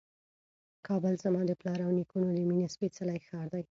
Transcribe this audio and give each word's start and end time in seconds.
کابل 0.87 1.13
زما 1.23 1.41
د 1.47 1.51
پلار 1.59 1.79
او 1.85 1.91
نیکونو 1.97 2.27
د 2.37 2.39
مېنې 2.49 2.67
سپېڅلی 2.73 3.19
ښار 3.27 3.45
دی. 3.53 3.59